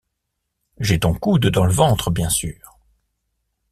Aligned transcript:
J’ai 0.79 0.99
ton 0.99 1.13
coude 1.13 1.45
dans 1.51 1.65
le 1.67 1.73
ventre, 1.73 2.09
bien 2.09 2.31
sûr. 2.31 2.79